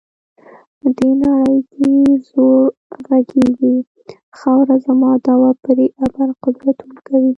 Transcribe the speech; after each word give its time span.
دې 0.95 1.09
نړۍ 1.23 1.57
کې 1.73 1.91
زور 2.29 2.67
غږیږي، 3.07 3.75
خاوره 4.37 4.75
زما 4.85 5.11
دعوه 5.25 5.51
پرې 5.63 5.85
ابر 6.05 6.29
قدرتونه 6.43 6.97
کوي. 7.07 7.29